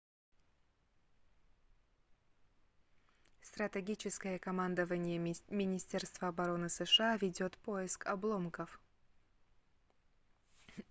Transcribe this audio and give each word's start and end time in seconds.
стратегическое 3.43 4.39
командование 4.39 5.19
министерства 5.19 6.29
обороны 6.29 6.69
сша 6.69 7.17
ведёт 7.17 7.55
поиск 7.59 8.07
обломков 8.07 8.79